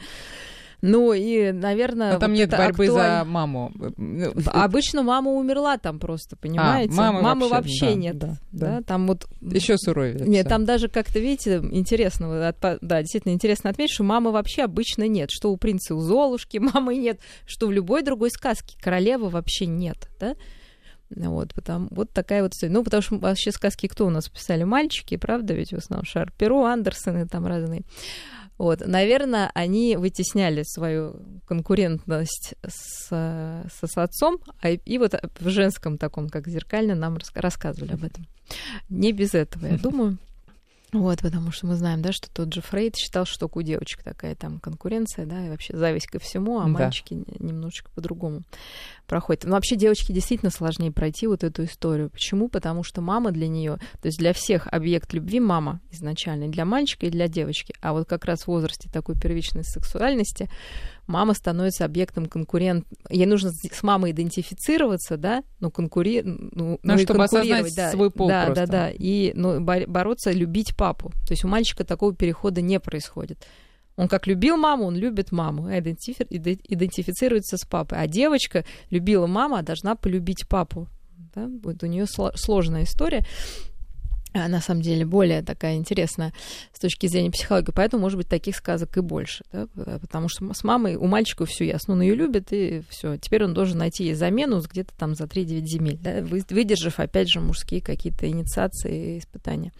[0.82, 2.16] Ну и, наверное...
[2.16, 2.88] А там вот нет борьбы актуаль...
[2.88, 3.72] за маму.
[4.48, 6.94] Обычно мама умерла там просто, понимаете?
[6.94, 8.18] А, мамы, мамы вообще, вообще да, нет.
[8.18, 8.68] Да, да.
[8.78, 9.28] да, там вот...
[9.42, 10.26] Еще суровее.
[10.26, 15.30] Нет, там даже как-то, видите, интересно, да, действительно интересно отметить, что мамы вообще обычно нет.
[15.32, 20.10] Что у принца у Золушки мамы нет, что в любой другой сказке королевы вообще нет,
[20.20, 20.36] да?
[21.10, 22.72] Вот, потому, вот такая вот история.
[22.72, 24.64] Ну, потому что вообще сказки кто у нас писали?
[24.64, 25.56] Мальчики, правда?
[25.56, 27.82] Ведь в основном Шарперо, Андерсоны там разные.
[28.60, 31.16] Вот, наверное, они вытесняли свою
[31.48, 37.94] конкурентность с, со, с отцом, а, и вот в женском таком, как зеркально, нам рассказывали
[37.94, 38.28] об этом.
[38.90, 40.18] Не без этого, я думаю.
[40.92, 44.34] Вот, потому что мы знаем, да, что тот же Фрейд считал, что у девочек такая
[44.36, 46.70] там конкуренция, да, и вообще зависть ко всему, а да.
[46.70, 48.42] мальчики немножечко по-другому
[49.06, 49.44] проходят.
[49.44, 52.10] Но вообще девочке действительно сложнее пройти вот эту историю.
[52.10, 52.50] Почему?
[52.50, 56.66] Потому что мама для нее, то есть для всех объект любви мама изначально, и для
[56.66, 57.76] мальчика, и для девочки.
[57.82, 60.50] А вот как раз в возрасте такой первичной сексуальности
[61.10, 62.86] мама становится объектом конкурент.
[63.10, 66.22] Ей нужно с мамой идентифицироваться, да, но конкури...
[66.24, 67.92] ну, ну, ну чтобы осознать да.
[67.92, 68.68] свой пол Да, просто.
[68.68, 68.92] да, да.
[68.92, 71.10] И ну, бороться, любить папу.
[71.26, 73.46] То есть у мальчика такого перехода не происходит.
[73.96, 76.24] Он как любил маму, он любит маму, идентифи...
[76.30, 77.98] идентифицируется с папой.
[78.00, 80.88] А девочка любила маму, а должна полюбить папу.
[81.36, 81.50] Да?
[81.64, 83.26] Вот у нее сложная история.
[84.34, 86.34] А, на самом деле более такая интересная
[86.72, 89.68] с точки зрения психологии, поэтому, может быть, таких сказок и больше, да?
[89.76, 93.18] потому что с мамой у мальчика все ясно, он ее любит, и все.
[93.18, 96.22] Теперь он должен найти ей замену где-то там за 3-9 земель, да?
[96.22, 99.72] выдержав, опять же, мужские какие-то инициации и испытания.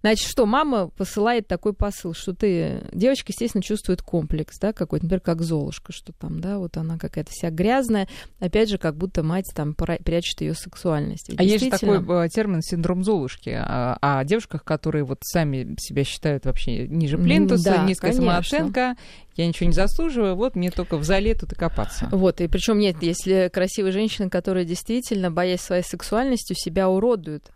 [0.00, 2.82] Значит, что мама посылает такой посыл, что ты...
[2.92, 7.30] Девочка, естественно, чувствует комплекс, да, какой-то, например, как Золушка, что там, да, вот она какая-то
[7.32, 8.08] вся грязная,
[8.40, 11.30] опять же, как будто мать там прячет ее сексуальность.
[11.36, 16.04] а есть же такой э, термин синдром Золушки о, о девушках, которые вот сами себя
[16.04, 18.26] считают вообще ниже плинтуса, да, низкая конечно.
[18.26, 18.96] самооценка,
[19.36, 22.08] я ничего не заслуживаю, вот мне только в зале тут и копаться.
[22.10, 27.50] Вот, и причем нет, если красивые женщины, которые действительно, боясь своей сексуальностью, себя уродуют,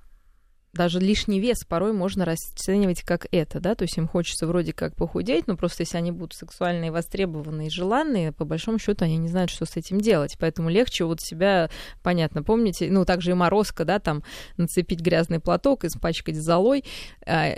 [0.73, 4.95] даже лишний вес порой можно расценивать как это, да, то есть им хочется вроде как
[4.95, 9.51] похудеть, но просто если они будут сексуальные, востребованные желанные, по большому счету они не знают,
[9.51, 11.71] что с этим делать, поэтому легче вот себя,
[12.03, 14.23] понятно, помните, ну, также и морозка, да, там,
[14.57, 16.85] нацепить грязный платок, испачкать золой,
[17.27, 17.57] а,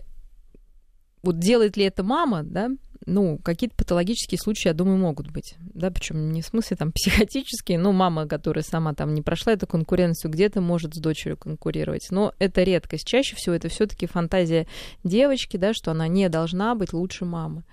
[1.22, 2.70] вот делает ли это мама, да,
[3.06, 7.78] ну, какие-то патологические случаи, я думаю, могут быть, да, причем не в смысле там психотические,
[7.78, 12.34] но мама, которая сама там не прошла эту конкуренцию, где-то может с дочерью конкурировать, но
[12.38, 13.06] это редкость.
[13.06, 14.66] Чаще всего это все-таки фантазия
[15.04, 17.64] девочки, да, что она не должна быть лучше мамы.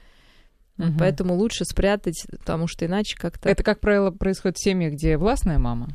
[0.77, 0.93] Угу.
[0.97, 3.49] Поэтому лучше спрятать, потому что иначе как-то...
[3.49, 5.89] Это, как правило, происходит в семье, где властная мама?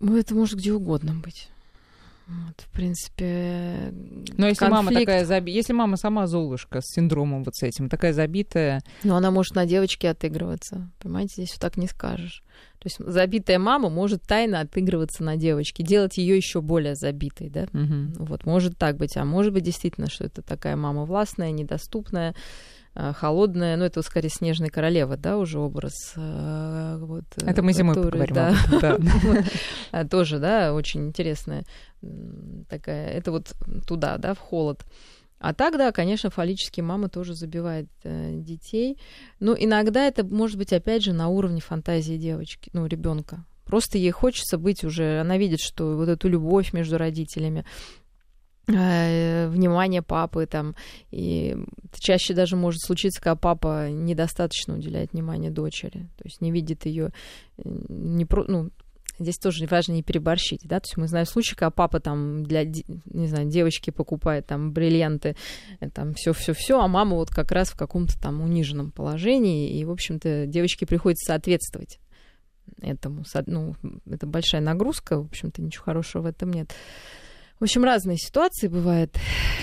[0.00, 1.48] Ну, это может где угодно быть.
[2.26, 3.92] Вот, в принципе,
[4.36, 4.70] Но если конфликт...
[4.70, 5.52] мама такая заби...
[5.52, 8.80] если мама сама Золушка с синдромом вот с этим, такая забитая...
[9.04, 12.42] Ну, она может на девочке отыгрываться, понимаете, здесь вот так не скажешь.
[12.80, 17.68] То есть забитая мама может тайно отыгрываться на девочке, делать ее еще более забитой, да?
[17.72, 18.24] Угу.
[18.24, 22.34] Вот, может так быть, а может быть действительно, что это такая мама властная, недоступная,
[22.96, 26.14] холодная, ну это скорее снежная королева, да, уже образ.
[26.16, 28.58] Э, вот, это мы зимой который, поговорим.
[28.80, 28.96] Да.
[28.98, 29.44] да.
[29.92, 31.64] А, тоже, да, очень интересная
[32.68, 33.08] такая.
[33.10, 33.54] Это вот
[33.86, 34.84] туда, да, в холод.
[35.38, 38.98] А так, да, конечно, фаллические мамы тоже забивают э, детей.
[39.38, 43.44] Но иногда это может быть, опять же, на уровне фантазии девочки, ну, ребенка.
[43.64, 48.05] Просто ей хочется быть уже, она видит, что вот эту любовь между родителями, Э,
[48.66, 50.74] внимание папы там
[51.10, 51.56] и
[51.98, 57.12] чаще даже может случиться, когда папа недостаточно уделяет внимание дочери, то есть не видит ее
[57.58, 58.70] э, не про, ну
[59.18, 62.64] здесь тоже важно не переборщить, да, то есть мы знаем случаи, когда папа там для,
[62.64, 65.36] не знаю, девочки покупает там бриллианты,
[65.80, 69.78] э, там все, все, все, а мама вот как раз в каком-то там униженном положении,
[69.78, 72.00] и, в общем-то, девочке приходится соответствовать
[72.82, 73.76] этому, ну,
[74.10, 76.74] это большая нагрузка, в общем-то, ничего хорошего в этом нет.
[77.58, 79.16] В общем, разные ситуации бывают.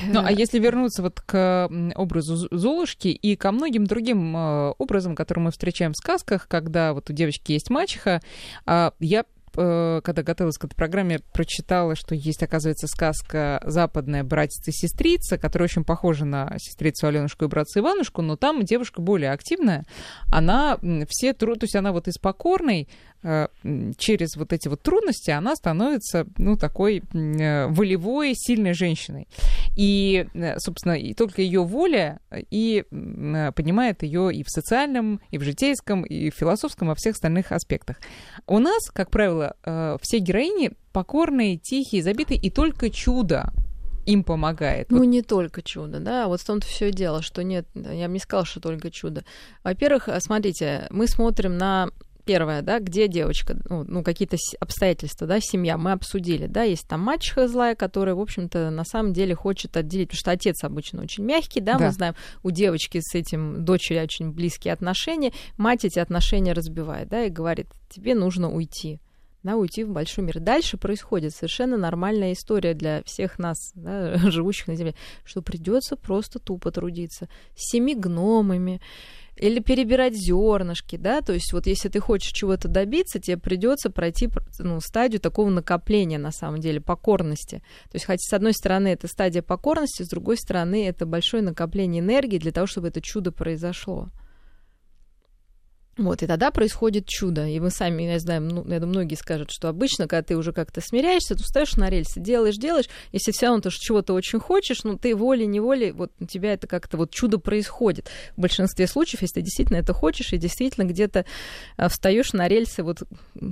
[0.07, 5.45] Ну, а если вернуться вот к образу Золушки и ко многим другим э, образам, которые
[5.45, 8.21] мы встречаем в сказках, когда вот у девочки есть мачеха,
[8.65, 9.25] а, я
[9.55, 15.37] Э, когда готовилась к этой программе, прочитала, что есть, оказывается, сказка «Западная братец и сестрица»,
[15.37, 19.85] которая очень похожа на сестрицу Аленушку и братца Иванушку, но там девушка более активная.
[20.31, 23.12] Она все труд, то есть она вот из покорной э,
[23.97, 29.27] через вот эти вот трудности она становится, ну, такой э, волевой, сильной женщиной.
[29.75, 32.83] И, собственно, и только ее воля и
[33.55, 37.97] поднимает ее и в социальном, и в житейском, и в философском, во всех остальных аспектах.
[38.47, 43.51] У нас, как правило, э, все героини покорные, тихие, забитые, и только чудо
[44.05, 44.91] им помогает.
[44.91, 45.05] Ну, вот.
[45.05, 48.45] не только чудо, да, вот в том-то все дело, что нет, я бы не сказала,
[48.45, 49.23] что только чудо.
[49.63, 51.89] Во-первых, э, смотрите, мы смотрим на
[52.25, 57.01] первое, да, где девочка, ну, ну какие-то обстоятельства, да, семья, мы обсудили, да, есть там
[57.01, 61.23] мачеха злая, которая, в общем-то, на самом деле хочет отделить, потому что отец обычно очень
[61.23, 61.85] мягкий, да, да.
[61.85, 67.25] мы знаем, у девочки с этим дочери очень близкие отношения, мать эти отношения разбивает, да,
[67.25, 68.99] и говорит, тебе нужно уйти,
[69.43, 70.39] да, уйти в большой мир.
[70.39, 76.39] Дальше происходит совершенно нормальная история для всех нас, да, живущих на Земле, что придется просто
[76.39, 78.81] тупо трудиться с семи гномами
[79.35, 84.29] или перебирать зернышки, да, то есть вот если ты хочешь чего-то добиться, тебе придется пройти
[84.59, 87.63] ну, стадию такого накопления, на самом деле, покорности.
[87.89, 92.01] То есть, хотя с одной стороны это стадия покорности, с другой стороны это большое накопление
[92.01, 94.09] энергии для того, чтобы это чудо произошло.
[95.97, 97.45] Вот, и тогда происходит чудо.
[97.45, 100.51] И мы сами, я знаю, ну, я думаю, многие скажут, что обычно, когда ты уже
[100.51, 104.83] как-то смиряешься, ты встаешь на рельсы, делаешь, делаешь, если все равно ты чего-то очень хочешь,
[104.83, 108.09] ну, ты волей-неволей, вот у тебя это как-то вот чудо происходит.
[108.35, 111.25] В большинстве случаев, если ты действительно это хочешь, и действительно где-то
[111.77, 113.03] а, встаешь на рельсы, вот...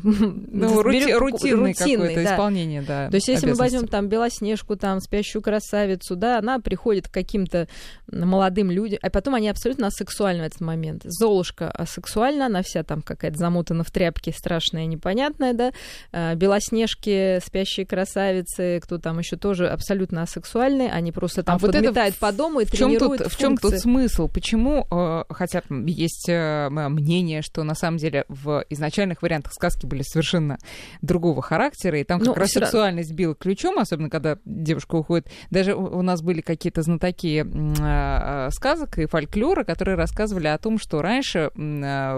[0.53, 2.33] Ну, рути, рутинный, рутинный да.
[2.33, 3.09] исполнение, да.
[3.09, 7.67] То есть, если мы возьмем там Белоснежку, там, спящую красавицу, да, она приходит к каким-то
[8.11, 11.01] молодым людям, а потом они абсолютно асексуальны в этот момент.
[11.05, 15.71] Золушка асексуальна, сексуальна, она вся там какая-то замотана в тряпке, страшная, непонятная, да,
[16.11, 22.15] а, белоснежки, спящие красавицы, кто там еще тоже абсолютно асексуальные, они просто там а подметают
[22.15, 24.27] вот по дому и в чем тут, В чем тут смысл?
[24.27, 30.03] Почему, э, хотя есть э, мнение, что на самом деле в изначальных вариантах сказки были
[30.03, 30.57] совершенно
[31.01, 35.27] другого характера, и там как ну, раз сексуальность била ключом, особенно когда девушка уходит.
[35.49, 41.01] Даже у нас были какие-то знатоки э, сказок и фольклора, которые рассказывали о том, что
[41.01, 41.51] раньше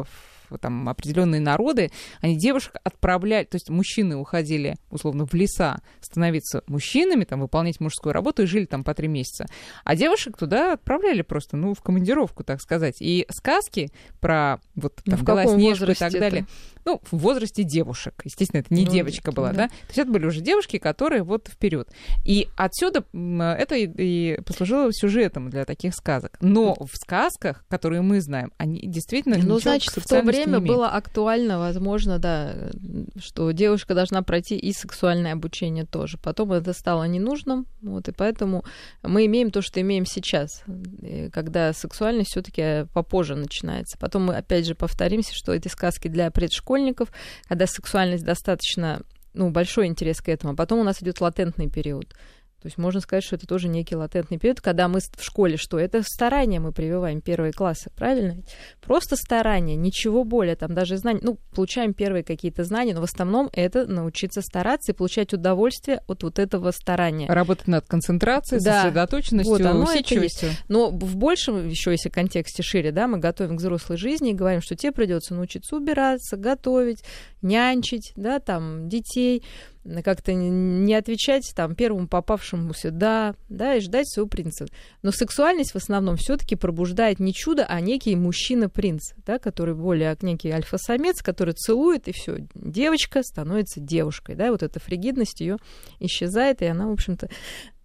[0.03, 6.63] в там определенные народы, они девушек отправляли, то есть мужчины уходили условно в леса становиться
[6.67, 9.45] мужчинами, там выполнять мужскую работу и жили там по три месяца,
[9.83, 12.97] а девушек туда отправляли просто, ну, в командировку, так сказать.
[12.99, 16.45] И сказки про вот там Белоснежку и так далее,
[16.85, 18.21] ну, в возрасте девушек.
[18.23, 19.63] Естественно, это не ну, девочка была, да.
[19.63, 19.67] да?
[19.67, 21.89] То есть это были уже девушки, которые вот вперед.
[22.25, 26.37] И отсюда это и, и послужило сюжетом для таких сказок.
[26.41, 31.59] Но в сказках, которые мы знаем, они действительно Ну, значит, в то время было актуально,
[31.59, 32.53] возможно, да,
[33.17, 36.17] что девушка должна пройти и сексуальное обучение тоже.
[36.17, 38.63] Потом это стало ненужным, вот, и поэтому
[39.01, 40.63] мы имеем то, что имеем сейчас,
[41.31, 43.97] когда сексуальность все таки попозже начинается.
[43.97, 47.09] Потом мы, опять же, повторимся, что эти сказки для предшкольников школьников,
[47.47, 49.01] когда сексуальность достаточно
[49.33, 52.13] ну, большой интерес к этому, а потом у нас идет латентный период.
[52.63, 55.77] То есть можно сказать, что это тоже некий латентный период, когда мы в школе что?
[55.77, 58.37] Это старание мы прививаем первые классы, правильно?
[58.79, 63.49] Просто старание, ничего более, там даже знания, ну, получаем первые какие-то знания, но в основном
[63.51, 67.27] это научиться стараться и получать удовольствие от вот этого старания.
[67.27, 68.83] Работать над концентрацией, да.
[68.83, 70.47] сосредоточенностью, вот, оно усидчивостью.
[70.47, 70.69] Это есть.
[70.69, 74.61] Но в большем, еще если контексте шире, да, мы готовим к взрослой жизни и говорим,
[74.61, 77.03] что тебе придется научиться убираться, готовить,
[77.43, 79.43] нянчить, да, там, детей,
[80.03, 84.65] как-то не отвечать там первому попавшемуся да, да, и ждать своего принца.
[85.01, 90.51] Но сексуальность в основном все-таки пробуждает не чудо, а некий мужчина-принц, да, который более некий
[90.51, 95.57] альфа-самец, который целует, и все, девочка становится девушкой, да, вот эта фригидность ее
[95.99, 97.29] исчезает, и она, в общем-то,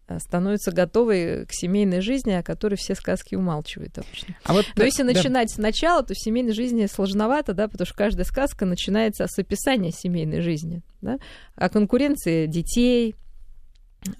[0.09, 4.35] Э, становятся готовы к семейной жизни, о которой все сказки умалчивают обычно.
[4.43, 5.55] А вот, Но да, если начинать да.
[5.55, 10.41] сначала, то в семейной жизни сложновато, да, потому что каждая сказка начинается с описания семейной
[10.41, 11.19] жизни, да,
[11.57, 13.17] о конкуренции детей,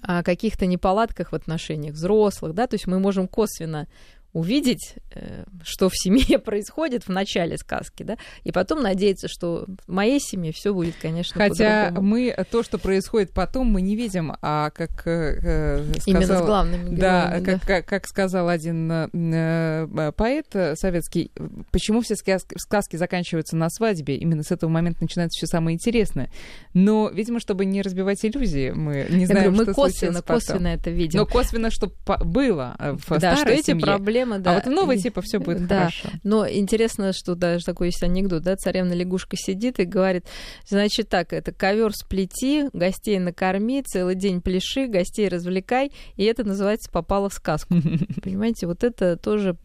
[0.03, 3.87] о каких-то неполадках в отношениях взрослых, да, то есть мы можем косвенно
[4.33, 9.91] увидеть, э, что в семье происходит в начале сказки, да, и потом надеяться, что в
[9.91, 14.69] моей семье все будет, конечно, Хотя мы то, что происходит потом, мы не видим, а
[14.71, 17.45] как э, сказал, именно с главными героями, да, да.
[17.45, 21.31] Как, как, как сказал один э, поэт советский,
[21.71, 26.31] почему все сказки, сказки заканчиваются на свадьбе, именно с этого момента начинается все самое интересное.
[26.73, 30.91] Но, видимо, чтобы не разбивать иллюзии, мы не знаем, говорю, мы что косвенно, косвенно это
[30.91, 31.19] видим.
[31.19, 34.51] Но косвенно, что было в да, старой что эти проблемы проблема, да.
[34.51, 35.79] А вот в новой типа все будет да.
[35.79, 36.09] хорошо.
[36.23, 40.25] Но интересно, что даже такой есть анекдот, да, царевна лягушка сидит и говорит,
[40.67, 46.91] значит так, это ковер сплети, гостей накорми, целый день пляши, гостей развлекай, и это называется
[46.91, 47.75] попало в сказку.
[48.23, 49.55] Понимаете, вот это тоже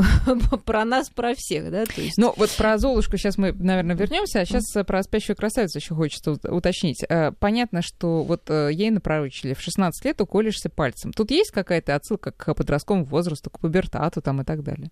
[0.64, 1.84] про нас, про всех, да?
[1.84, 2.18] То есть...
[2.18, 6.32] Ну, вот про Золушку сейчас мы, наверное, вернемся, а сейчас про спящую красавицу еще хочется
[6.32, 7.04] уточнить.
[7.08, 11.12] Э, понятно, что вот э, ей напророчили в 16 лет уколешься пальцем.
[11.12, 13.95] Тут есть какая-то отсылка к подростковому возрасту, к пубертату?
[13.96, 14.90] Штату там и так далее.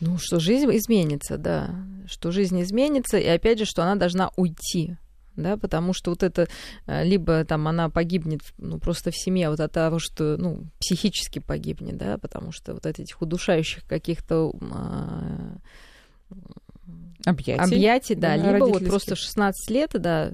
[0.00, 1.74] Ну, что жизнь изменится, да.
[2.06, 4.96] Что жизнь изменится, и опять же, что она должна уйти
[5.36, 6.46] да, потому что вот это
[6.86, 11.40] э, либо там она погибнет ну, просто в семье вот от того, что ну, психически
[11.40, 15.56] погибнет, да, потому что вот от этих удушающих каких-то а,
[17.26, 20.30] объятий, объятий да, да либо вот просто 16 лет, да,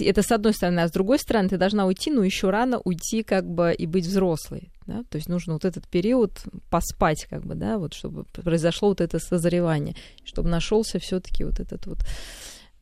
[0.00, 3.22] это с одной стороны, а с другой стороны, ты должна уйти, но еще рано уйти,
[3.22, 4.70] как бы, и быть взрослой.
[4.86, 5.02] Да?
[5.08, 9.18] То есть нужно вот этот период поспать, как бы, да, вот чтобы произошло вот это
[9.18, 11.98] созревание, чтобы нашелся все-таки вот этот вот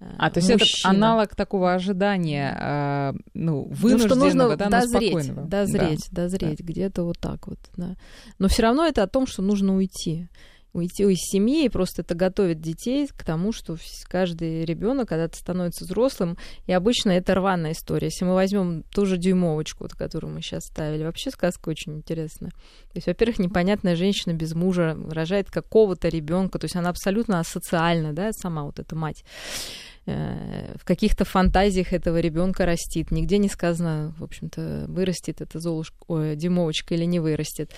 [0.00, 0.78] э, а, то есть мужчина.
[0.78, 5.48] это аналог такого ожидания, э, ну, вынужденного, ну, что нужно да, дозреть, спокойного.
[5.48, 6.22] Дозреть, да.
[6.22, 6.64] дозреть, да.
[6.64, 7.96] где-то вот так вот, да.
[8.38, 10.28] Но все равно это о том, что нужно уйти
[10.72, 15.84] уйти из семьи, и просто это готовит детей к тому, что каждый ребенок когда-то становится
[15.84, 18.08] взрослым, и обычно это рваная история.
[18.08, 22.50] Если мы возьмем ту же дюймовочку, вот, которую мы сейчас ставили, вообще сказка очень интересная.
[22.50, 28.12] То есть, во-первых, непонятная женщина без мужа рожает какого-то ребенка, то есть она абсолютно асоциальна,
[28.12, 29.24] да, сама вот эта мать.
[30.06, 33.10] Э, в каких-то фантазиях этого ребенка растит.
[33.10, 37.70] Нигде не сказано, в общем-то, вырастет эта золушка, ой, Димовочка или не вырастет.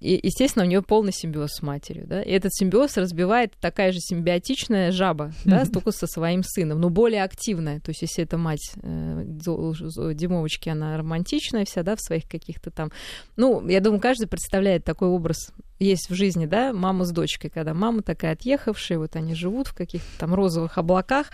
[0.00, 2.06] И, естественно, у нее полный симбиоз с матерью.
[2.06, 2.22] Да?
[2.22, 7.22] И этот симбиоз разбивает такая же симбиотичная жаба, да, только со своим сыном, но более
[7.22, 7.80] активная.
[7.80, 12.90] То есть, если эта мать э, Димовочки, она романтичная вся, да, в своих каких-то там...
[13.36, 17.74] Ну, я думаю, каждый представляет такой образ есть в жизни, да, мама с дочкой, когда
[17.74, 21.30] мама такая отъехавшая, вот они живут в каких-то там розовых облаках,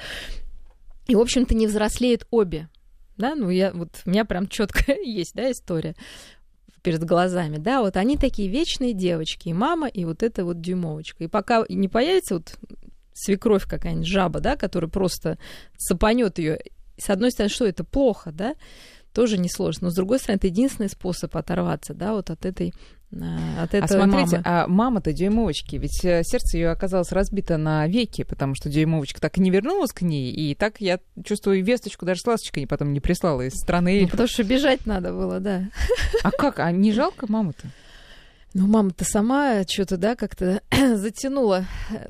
[1.07, 2.69] и, в общем-то, не взрослеют обе.
[3.17, 5.95] Да, ну я вот у меня прям четко есть, да, история
[6.83, 11.25] перед глазами, да, вот они такие вечные девочки, и мама, и вот эта вот дюймовочка.
[11.25, 12.59] И пока не появится вот
[13.15, 15.39] свекровь какая-нибудь жаба, да, которая просто
[15.79, 16.61] сапанет ее.
[16.99, 18.55] С одной стороны, что это плохо, да,
[19.15, 19.87] тоже несложно.
[19.87, 22.75] Но с другой стороны, это единственный способ оторваться, да, вот от этой
[23.13, 23.17] э,
[23.59, 24.43] от этой а смотрите, мамы.
[24.45, 29.39] а мама-то дюймовочки, ведь э, сердце ее оказалось разбито на веки, потому что дюймовочка так
[29.39, 33.01] и не вернулась к ней, и так я чувствую весточку даже с ласточкой потом не
[33.01, 35.69] прислала из страны Ну, потому что бежать надо было, да.
[36.23, 36.59] А как?
[36.59, 37.69] А не жалко маму-то?
[38.55, 41.67] Ну, мама-то сама что-то, да, как-то затянула.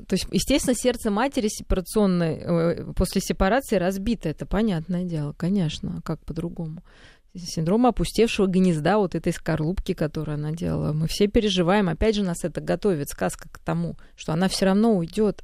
[0.07, 6.01] То есть, естественно, сердце матери сепарационной, э, после сепарации разбито, это понятное дело, конечно, а
[6.03, 6.83] как по-другому.
[7.35, 10.93] Синдром опустевшего гнезда, вот этой скорлупки, которую она делала.
[10.93, 14.95] Мы все переживаем, опять же, нас это готовит, сказка к тому, что она все равно
[14.95, 15.43] уйдет.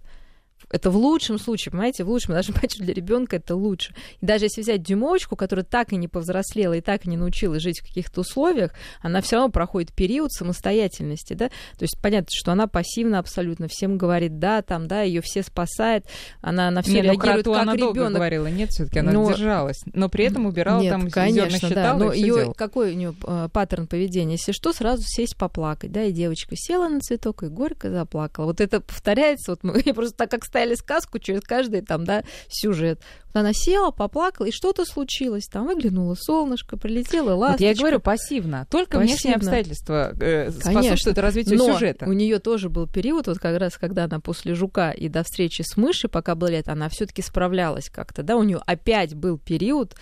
[0.69, 3.93] Это в лучшем случае, понимаете, в лучшем, даже понимаете, для ребенка это лучше.
[4.19, 7.61] И даже если взять дюймовочку, которая так и не повзрослела и так и не научилась
[7.61, 12.51] жить в каких-то условиях, она все равно проходит период самостоятельности, да, то есть понятно, что
[12.51, 16.05] она пассивно абсолютно всем говорит да, там, да, ее все спасает,
[16.41, 17.95] она на все реагирует как она ребенок.
[17.95, 19.31] Долго говорила, нет, все-таки она но...
[19.31, 23.15] держалась, но при этом убирала нет, там конечно, считала, да, но ее какой у нее
[23.25, 27.47] э, паттерн поведения, если что, сразу сесть поплакать, да, и девочка села на цветок и
[27.47, 28.45] горько заплакала.
[28.45, 33.01] Вот это повторяется, вот мы просто так как стали сказку через каждый там, да, сюжет.
[33.31, 35.45] Она села, поплакала, и что-то случилось.
[35.45, 37.63] Там выглянуло солнышко, прилетело ласточка.
[37.63, 38.67] Вот я говорю пассивно.
[38.69, 39.05] Только пассивно.
[39.05, 42.05] внешние обстоятельства э, способствуют развитию Но сюжета.
[42.05, 45.61] у нее тоже был период, вот как раз, когда она после жука и до встречи
[45.61, 49.95] с мышей, пока было лето, она все-таки справлялась как-то, да, у нее опять был период,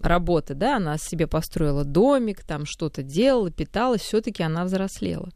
[0.00, 5.30] работы, да, она себе построила домик, там что-то делала, питалась, все-таки она взрослела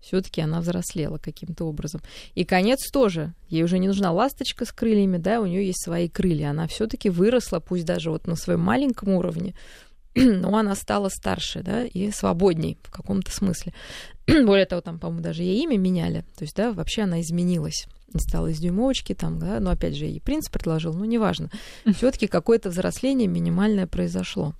[0.00, 2.00] все-таки она взрослела каким-то образом.
[2.34, 3.34] И конец тоже.
[3.48, 6.50] Ей уже не нужна ласточка с крыльями, да, у нее есть свои крылья.
[6.50, 9.54] Она все-таки выросла, пусть даже вот на своем маленьком уровне,
[10.14, 13.74] но она стала старше, да, и свободней в каком-то смысле.
[14.26, 16.24] Более того, там, по-моему, даже ей имя меняли.
[16.36, 17.86] То есть, да, вообще она изменилась.
[18.12, 21.50] Не стала из дюймовочки там, да, но опять же, ей принц предложил, но неважно.
[21.96, 24.54] Все-таки какое-то взросление минимальное произошло.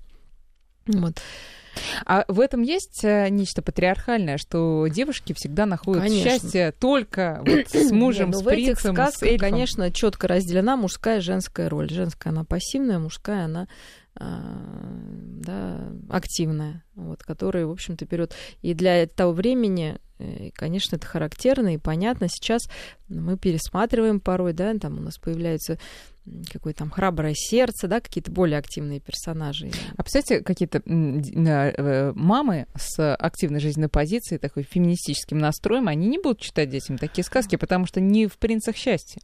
[0.86, 1.20] Вот.
[2.04, 6.30] А в этом есть э, нечто патриархальное, что девушки всегда находят конечно.
[6.30, 9.50] счастье только вот с мужем, Нет, ну, с принцем, в этих сказках, с эльфом.
[9.50, 11.90] конечно, четко разделена мужская и женская роль.
[11.90, 13.68] Женская она пассивная, мужская она
[14.18, 14.40] а,
[15.42, 18.34] да, активная, вот, которая, в общем-то, вперед.
[18.62, 22.28] И для того времени, э, конечно, это характерно и понятно.
[22.28, 22.68] Сейчас
[23.08, 25.78] мы пересматриваем порой, да, там у нас появляются
[26.52, 29.70] какое-то там храброе сердце, да, какие-то более активные персонажи.
[29.96, 36.40] А представьте, какие-то э, мамы с активной жизненной позицией, такой феминистическим настроем, они не будут
[36.40, 39.20] читать детям такие сказки, потому что не в принцах счастья.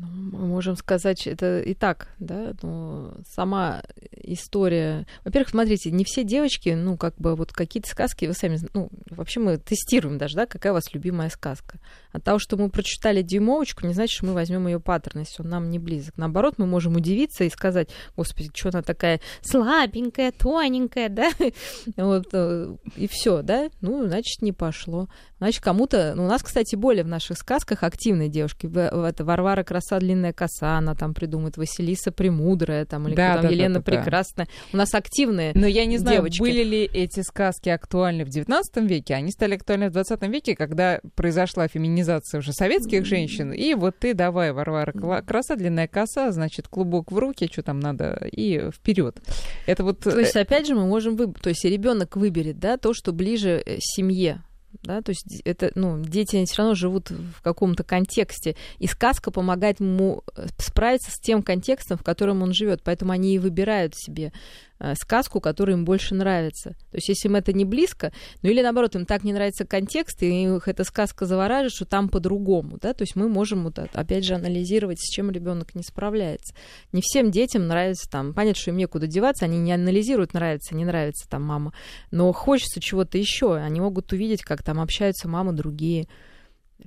[0.00, 0.06] Ну,
[0.38, 3.82] мы можем сказать, это и так, да, но сама
[4.12, 5.06] история...
[5.24, 9.40] Во-первых, смотрите, не все девочки, ну, как бы вот какие-то сказки, вы сами, ну, вообще
[9.40, 11.78] мы тестируем даже, да, какая у вас любимая сказка.
[12.12, 15.48] От того, что мы прочитали дюймовочку, не значит, что мы возьмем ее паттерн, если он
[15.48, 16.16] нам не близок.
[16.16, 21.30] Наоборот, мы можем удивиться и сказать, господи, что она такая слабенькая, тоненькая, да,
[21.96, 25.08] вот, э, и все, да, ну, значит, не пошло.
[25.38, 26.12] Значит, кому-то...
[26.16, 28.70] Ну, у нас, кстати, более в наших сказках активные девушки.
[28.76, 33.48] Это Варвара Краса, длинная коса, она там придумает Василиса Премудрая, там, или да, там, да,
[33.48, 34.46] Елена да, да, Прекрасная.
[34.46, 34.52] Да.
[34.74, 36.40] У нас активные Но я не знаю, девочки.
[36.40, 39.14] были ли эти сказки актуальны в XIX веке.
[39.14, 41.99] Они стали актуальны в XX веке, когда произошла феминизация
[42.38, 43.52] уже советских женщин.
[43.52, 44.92] И вот ты давай, Варвара
[45.22, 49.20] Краса, длинная коса, значит, клубок в руки, что там надо, и вперед.
[49.66, 50.00] Это вот...
[50.00, 51.42] То есть, опять же, мы можем выбрать...
[51.42, 54.42] То есть, ребенок выберет, да, то, что ближе э, семье
[54.82, 59.80] да, то есть это, ну, дети все равно живут в каком-то контексте, и сказка помогает
[59.80, 64.32] ему э, справиться с тем контекстом, в котором он живет, поэтому они и выбирают себе
[64.32, 66.70] Э, сказку, которая им больше нравится.
[66.90, 68.12] То есть, если им это не близко,
[68.42, 72.08] ну или наоборот, им так не нравится контекст, и их эта сказка завораживает, что там
[72.08, 76.54] по-другому, да, то есть мы можем вот опять же анализировать, с чем ребенок не справляется.
[76.92, 80.84] Не всем детям нравится там, понятно, что им некуда деваться, они не анализируют, нравится, не
[80.84, 81.72] нравится там мама,
[82.10, 86.08] но хочется чего-то еще, они могут увидеть, как там общаются мамы другие,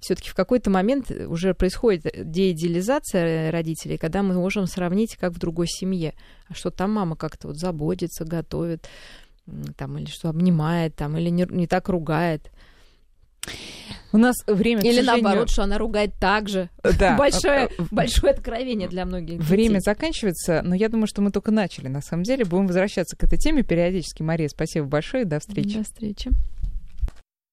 [0.02, 5.68] все-таки в какой-то момент уже происходит деидеализация родителей, когда мы можем сравнить, как в другой
[5.68, 6.14] семье.
[6.48, 8.88] А что там мама как-то вот заботится, готовит,
[9.78, 12.52] там, или что обнимает, там, или не, не так ругает.
[14.14, 15.24] У нас время, Или сожалению...
[15.24, 16.70] наоборот, что она ругает так же.
[16.98, 17.16] Да.
[17.18, 19.50] большое, большое откровение для многих детей.
[19.50, 22.46] Время заканчивается, но я думаю, что мы только начали, на самом деле.
[22.46, 24.22] Будем возвращаться к этой теме периодически.
[24.22, 25.80] Мария, спасибо большое, до встречи.
[25.80, 26.32] До встречи.